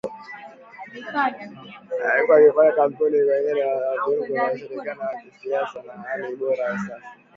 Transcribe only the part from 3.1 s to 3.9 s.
kupanua